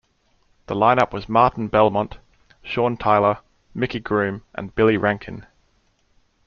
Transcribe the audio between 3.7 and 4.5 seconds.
Micky Groome